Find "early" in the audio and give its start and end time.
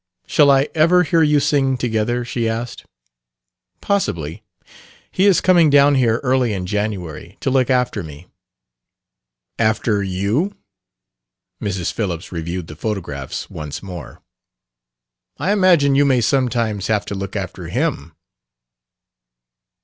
6.23-6.53